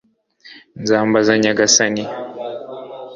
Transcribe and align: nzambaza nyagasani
nzambaza 0.81 1.31
nyagasani 1.41 2.03